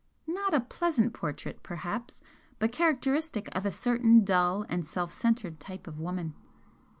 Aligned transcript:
Not 0.25 0.55
a 0.55 0.59
pleasant 0.61 1.13
portrait, 1.13 1.61
perhaps 1.61 2.21
but 2.57 2.71
characteristic 2.71 3.49
of 3.55 3.67
a 3.67 3.71
certain 3.71 4.23
dull 4.23 4.65
and 4.67 4.83
self 4.83 5.13
centred 5.13 5.59
type 5.59 5.85
of 5.85 5.99
woman. 5.99 6.33